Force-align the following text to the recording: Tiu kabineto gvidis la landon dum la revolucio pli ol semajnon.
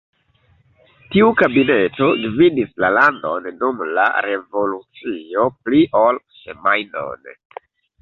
Tiu 1.15 1.27
kabineto 1.41 2.07
gvidis 2.23 2.73
la 2.85 2.91
landon 2.99 3.51
dum 3.61 3.85
la 4.01 4.09
revolucio 4.29 5.49
pli 5.63 5.87
ol 6.05 6.23
semajnon. 6.43 7.35